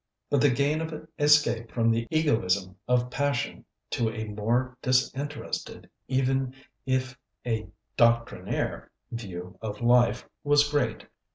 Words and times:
But 0.31 0.41
the 0.41 0.49
gain 0.49 0.81
of 0.81 1.07
escape 1.19 1.71
from 1.71 1.91
the 1.91 2.07
egoism 2.09 2.75
of 2.87 3.11
passion 3.11 3.65
to 3.91 4.09
a 4.09 4.23
more 4.25 4.75
disinterested, 4.81 5.91
even 6.07 6.55
if 6.87 7.19
a 7.45 7.67
doctrinaire, 7.97 8.89
view 9.11 9.59
of 9.61 9.79
life 9.81 10.27
was 10.43 10.67
great. 10.67 11.05